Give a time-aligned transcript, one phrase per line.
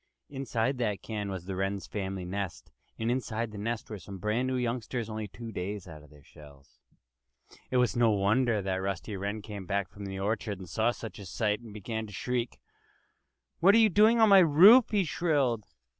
[0.31, 2.71] Inside that can was the Wren family's nest.
[2.97, 6.23] And inside the nest were some brand new youngsters, only two days out of their
[6.23, 6.79] shells.
[7.69, 10.89] It was no wonder that when Rusty Wren came hack from the orchard and saw
[10.89, 12.59] such a sight he began to shriek.
[13.59, 15.67] "What are you doing on my roof?" he shrilled.